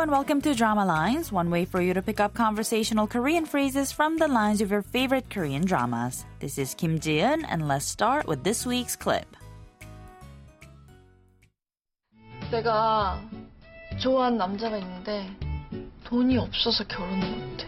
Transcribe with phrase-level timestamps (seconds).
[0.00, 3.44] Hello and welcome to Drama Lines, one way for you to pick up conversational Korean
[3.44, 6.24] phrases from the lines of your favorite Korean dramas.
[6.38, 9.26] This is Kim Ji-eun and let's start with this week's clip.
[12.50, 13.20] 내가
[14.00, 15.36] 좋아하는 남자가 있는데
[16.04, 17.66] 돈이 없어서 결혼을 못해.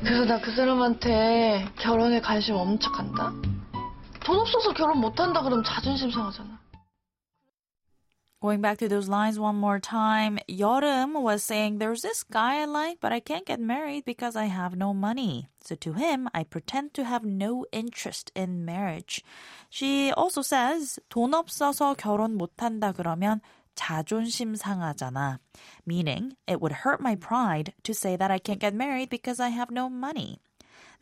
[0.00, 3.32] 그래서 나 그 사람한테 결혼에 관심 엄청 간다?
[4.24, 6.51] 돈 없어서 결혼 못한다 그러면 자존심 상하잖아.
[8.42, 12.64] Going back to those lines one more time, Yeo-reum was saying, There's this guy I
[12.64, 15.48] like, but I can't get married because I have no money.
[15.62, 19.22] So to him, I pretend to have no interest in marriage.
[19.70, 23.40] She also says, 돈 없어서 결혼 못한다 그러면
[23.76, 25.38] 자존심 상하잖아.
[25.86, 29.50] Meaning, it would hurt my pride to say that I can't get married because I
[29.50, 30.40] have no money.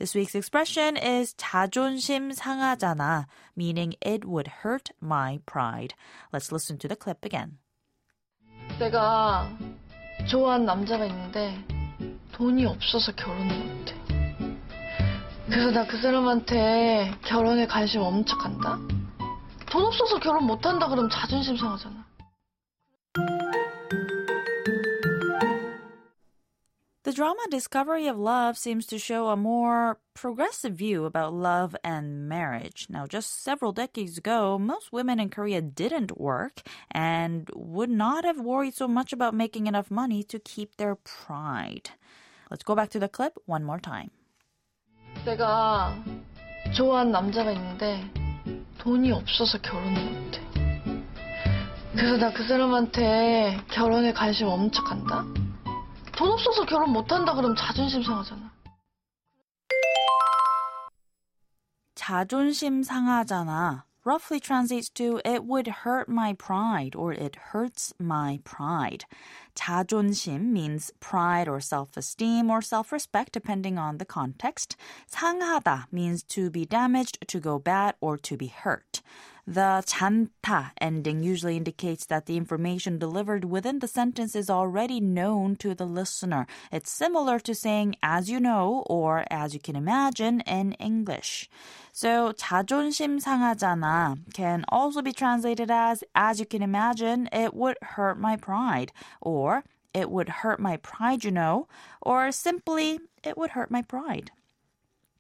[0.00, 5.92] This week's expression is 자존심 상하잖아, meaning it would hurt my pride.
[6.32, 7.58] Let's listen to the clip again.
[8.78, 9.46] 내가
[10.26, 11.52] 좋아하는 남자가 있는데
[12.32, 13.94] 돈이 없어서 결혼을 못해.
[15.50, 18.78] 그래서 나 그 사람한테 결혼에 관심 엄청 간다?
[19.68, 22.06] 돈 없어서 결혼 못한다 그러면 자존심 상하잖아.
[27.09, 32.27] The drama Discovery of Love seems to show a more progressive view about love and
[32.27, 32.87] marriage.
[32.89, 38.39] Now, just several decades ago, most women in Korea didn't work and would not have
[38.39, 41.91] worried so much about making enough money to keep their pride.
[42.49, 44.09] Let's go back to the clip one more time.
[45.25, 45.95] 내가
[46.75, 48.01] 좋아하는 남자가 있는데
[48.79, 50.41] 돈이 없어서 결혼을 못해.
[51.93, 55.23] 그래서 나 그 사람한테 결혼에 관심 엄청 간다?
[56.15, 58.51] 돈 없어서 결혼 못한다 그러면 자존심 상하잖아.
[61.95, 63.85] 자존심 상하잖아.
[64.05, 69.05] Roughly translates to it would hurt my pride or it hurts my pride.
[69.55, 74.77] 자존심 means pride or self-esteem or self-respect depending on the context.
[75.09, 79.01] 상하다 means to be damaged, to go bad or to be hurt.
[79.46, 85.56] The 잖아 ending usually indicates that the information delivered within the sentence is already known
[85.56, 86.46] to the listener.
[86.70, 91.48] It's similar to saying as you know or as you can imagine in English.
[91.92, 98.18] So 자존심 상하잖아 can also be translated as as you can imagine it would hurt
[98.18, 101.66] my pride or it would hurt my pride, you know,
[102.00, 104.30] or simply it would hurt my pride.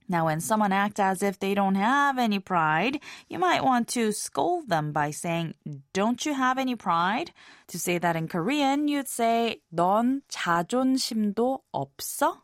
[0.09, 4.11] Now, when someone acts as if they don't have any pride, you might want to
[4.11, 5.55] scold them by saying,
[5.93, 7.31] Don't you have any pride?
[7.69, 12.41] To say that in Korean, you'd say, 넌 자존심도 없어?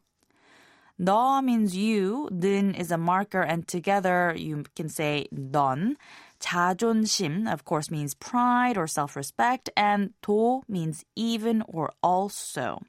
[1.00, 5.97] 너 means you, 는 is a marker, and together you can say 넌.
[6.39, 12.81] 자존심, of course, means pride or self-respect, and 도 means even or also.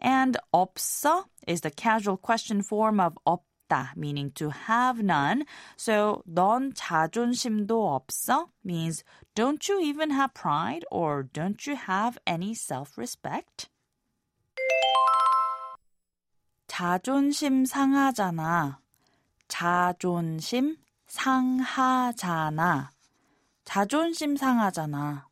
[0.00, 3.40] And 없어 is the casual question form of 없
[3.95, 5.45] Meaning to have none.
[5.77, 9.03] So 넌 자존심도 없어 means
[9.35, 13.69] don't you even have pride or don't you have any self-respect?
[16.67, 18.79] 자존심 상하잖아.
[19.47, 20.77] 자존심
[21.07, 22.89] 상하잖아.
[23.63, 25.27] 자존심 상하잖아.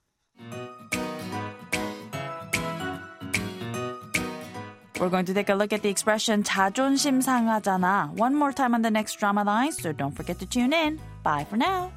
[5.03, 8.83] We're going to take a look at the expression 자존심 상하잖아 one more time on
[8.83, 11.01] the next drama line, so don't forget to tune in.
[11.23, 11.93] Bye for now.